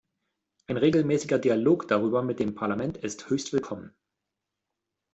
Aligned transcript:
Ein 0.65 0.77
regelmäßiger 0.77 1.37
Dialog 1.37 1.87
darüber 1.87 2.23
mit 2.23 2.39
dem 2.39 2.55
Parlament 2.55 2.97
ist 2.97 3.29
höchst 3.29 3.53
willkommen. 3.53 3.93